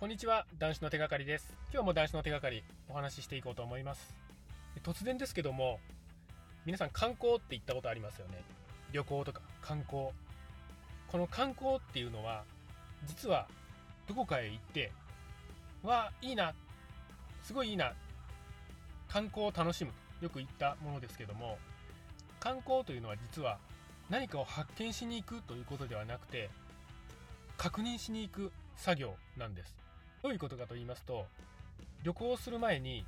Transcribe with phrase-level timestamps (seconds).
[0.00, 1.54] こんにちは男子の手がかりです。
[1.70, 4.14] 今日も男子の手がかりお話ししていこうと思います。
[4.82, 5.78] 突然ですけども
[6.64, 8.42] 皆さん観光って行ったことありますよね。
[8.92, 10.04] 旅行とか観光。
[11.08, 12.44] この観光っていうのは
[13.06, 13.46] 実は
[14.08, 14.90] どこかへ行って
[15.82, 16.54] わいいな
[17.42, 17.92] すごいいいな
[19.06, 19.92] 観光を楽しむ。
[20.22, 21.58] よく言ったものですけども
[22.38, 23.58] 観光というのは実は
[24.08, 26.48] 何かを発見しに行くということではなくて
[27.58, 29.89] 確認しに行く作業なんです。
[30.22, 31.26] どういうことかと言いますと
[32.02, 33.04] 旅行する前に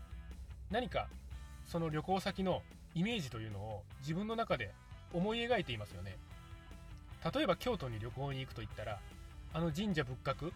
[0.70, 1.08] 何か
[1.66, 2.62] その旅行先の
[2.94, 4.72] イメージというのを自分の中で
[5.12, 6.16] 思い描いていますよね。
[7.34, 8.98] 例えば京都に旅行に行くと言ったら
[9.52, 10.52] あの神社仏閣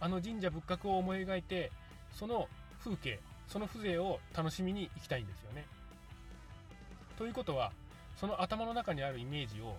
[0.00, 1.70] あの神社仏閣を思い描いて
[2.12, 2.48] その
[2.82, 5.64] 風景その風情を楽しみに行きたいんですよね。
[7.16, 7.72] ということは
[8.16, 9.76] その頭の中にあるイメージを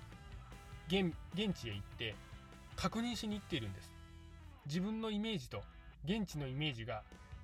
[0.88, 2.16] 現地へ行って
[2.76, 3.92] 確認しに行っているんです。
[4.66, 5.62] 自分のイメージと
[6.06, 7.04] 現地のイメージが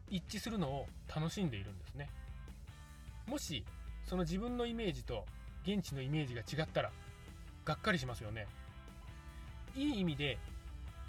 [0.09, 2.09] 一致するのを楽しんでいるんですね。
[3.27, 3.63] もし
[4.05, 5.25] その自分のイメージと
[5.63, 6.91] 現地のイメージが違ったら
[7.65, 8.47] がっかりしますよね。
[9.75, 10.37] いい意味で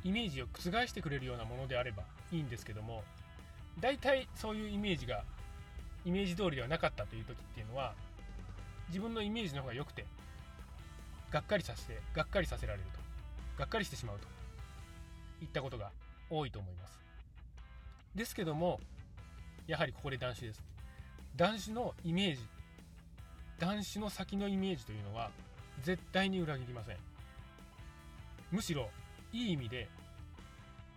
[0.05, 3.03] イメージを覆してくれるようなものであればいいんですけども
[3.81, 5.25] 大体そういうイメージが
[6.05, 7.95] イメージ通りではなかったという時っていうのは
[8.89, 10.07] 自分のイメージの方が良くて
[11.31, 13.01] がっかりさせてがっかりさせられると
[13.59, 14.27] がっかりしてしまうと
[15.43, 15.91] いったことが
[16.29, 17.01] 多いと思います。
[18.15, 18.81] ですけども
[19.67, 20.63] やはりここで男子です。
[21.37, 22.43] 男子のイメージ
[23.59, 25.31] 男子の先のイメージというのは
[25.83, 26.97] 絶対に裏切りません。
[28.51, 28.89] むしろ
[29.33, 29.89] いい意味で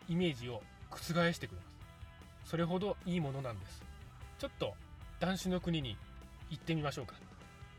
[0.10, 0.98] イメージを覆
[1.34, 2.50] してくれます。
[2.50, 3.84] それほどいいものなんです。
[4.40, 4.74] ちょっと
[5.20, 5.96] 男子の国に
[6.50, 7.16] 行ってみましょうか。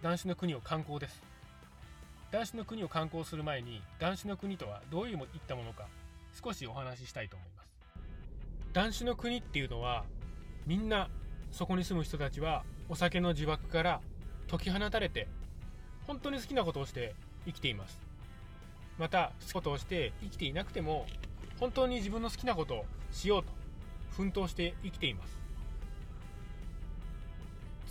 [0.03, 1.23] 男子の国を観光です。
[2.31, 5.87] 男子の国を観光する前に男子の国とはどういういったものか
[6.43, 7.74] 少しお話ししたいと思います。
[8.75, 10.05] 男子の国っていうのは
[10.67, 11.09] みんな
[11.53, 14.01] そこに住む人たちはお酒の呪縛から
[14.51, 15.29] 解き放たれて
[16.09, 17.15] 本当に好きなことをして
[17.47, 18.01] 生きています。
[18.99, 21.07] また好きなことをして生きていなくても
[21.61, 23.51] 本当に自分の好きなことをしようと
[24.17, 25.39] 奮闘して生きています。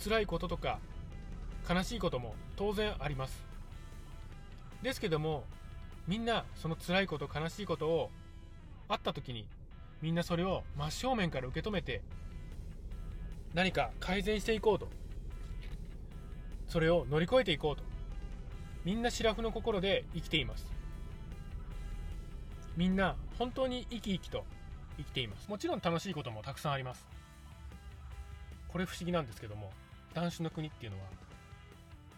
[0.04, 0.80] 辛いこととか
[1.68, 3.42] 悲しいことも当然あります。
[4.82, 5.44] ですけども
[6.06, 8.10] みんなその辛いこと悲しいことを
[8.86, 9.46] あった時に
[10.02, 12.02] みんなそれを真正面から受け止めて
[13.54, 14.88] 何か改善していこうと。
[16.66, 17.82] それを乗り越えていこうと。
[18.84, 20.66] みんな白フの心で生きています。
[22.76, 24.44] みんな本当に生き生きと
[24.96, 25.48] 生きています。
[25.48, 27.06] もちろん楽しいこともたくさんあります。
[28.68, 29.70] これ不思議なんですけども
[30.14, 31.04] 男子の国っていうのは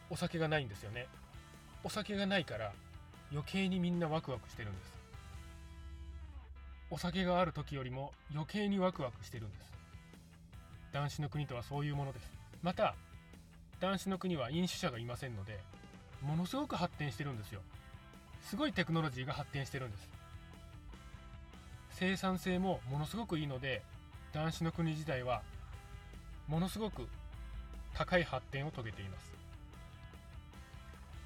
[0.08, 1.06] お酒がないんですよね。
[1.84, 2.72] お酒がないから
[3.30, 4.95] 余計にみんなワクワクしてるんです。
[6.90, 9.72] お酒がある時よりも余計にワクワクしてるんです。
[10.92, 12.32] 男子の国とはそういうものです。
[12.62, 12.94] また
[13.80, 15.58] 男子の国は飲酒者がいませんので
[16.22, 17.60] ものすごく発展してるんですよ。
[18.42, 20.08] すごいテクノロジーが発展してるんです。
[21.90, 23.82] 生産性もものすごくいいので
[24.32, 25.42] 男子の国自体は
[26.46, 27.08] ものすごく
[27.94, 29.32] 高い発展を遂げています。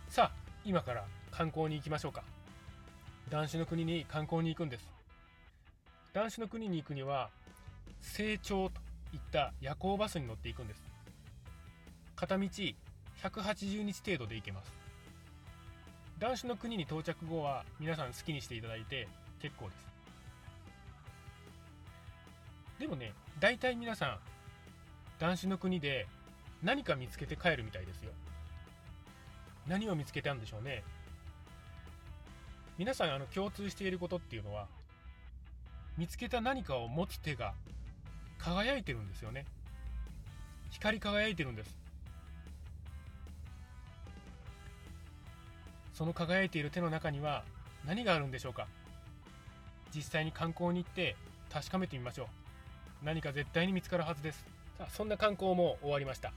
[0.09, 2.22] さあ今から観光に行きましょうか。
[3.28, 5.00] 男子の国に観光に行くんです。
[6.12, 7.31] 男子の国に行くには
[8.00, 8.81] 成長と
[9.12, 10.82] いった夜行バスに乗っていくんです。
[12.16, 12.44] 片道
[13.22, 14.72] 180日程度で行けます。
[16.19, 19.06] 男子の国に到着後は皆さん好きにしていただいて
[19.41, 19.88] 結構です。
[22.81, 24.19] でもね大体皆さん
[25.21, 26.06] 男子の国で
[26.62, 28.10] 何か見つけて帰るみたいですよ。
[29.69, 30.82] 何を見つけたんでしょうね。
[32.78, 34.66] 皆さんあの共通していることっていうのは
[36.00, 37.53] 見つけた何かを持つ手が
[38.38, 39.44] 輝いてるんですよね。
[40.71, 41.77] 光り輝いてるんです。
[45.93, 47.44] その輝いている手の中には
[47.87, 48.66] 何があるんでしょうか。
[49.94, 51.16] 実際に観光に行って
[51.53, 52.31] 確かめてみましょ
[53.03, 53.04] う。
[53.04, 54.42] 何か絶対に見つかるはずです。
[54.78, 56.33] さあそんな観光も終わりました。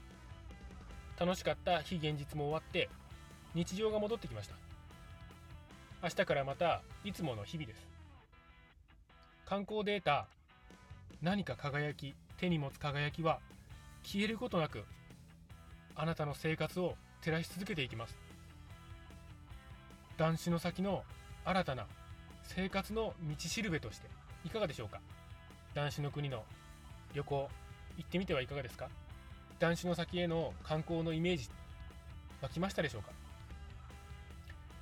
[1.18, 2.90] 楽しかった非現実も終わって
[3.54, 4.56] 日常が戻ってきました。
[6.02, 8.03] 明日からまたいつもの日々です。
[9.46, 10.26] 観光データ
[11.20, 13.40] 何か輝き手に持つ輝きは
[14.02, 14.84] 消えることなく
[15.94, 18.16] あなたの生活を照らし続けていきます。
[20.16, 21.04] 男子の先の
[21.44, 21.86] 新たな
[22.42, 24.08] 生活の道しるべとして
[24.44, 25.00] いかがでしょうか？
[25.74, 26.44] 男子の国の
[27.14, 27.48] 旅行
[27.98, 28.88] 行ってみてはいかがですか？
[29.58, 31.48] 男子の先への観光のイメージ
[32.40, 33.10] 湧きましたでしょうか？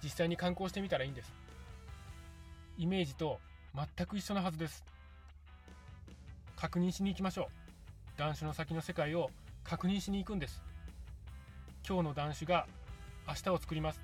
[0.03, 1.33] 実際に観光してみたらいいんです。
[2.79, 3.39] イメージと
[3.75, 4.85] 全く一緒なはずです。
[6.57, 8.19] 確認しに行きましょう。
[8.19, 9.31] 断種の先の世界を
[9.65, 10.63] 確認しに行くんです。
[11.87, 12.67] 今日の断種が
[13.27, 14.01] 明日を作ります。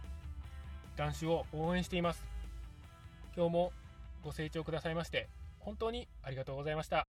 [0.97, 2.25] 断種を応援しています。
[3.37, 3.73] 今日も
[4.25, 5.29] ご清聴くださいまして
[5.61, 7.07] 本当にありがとうございました。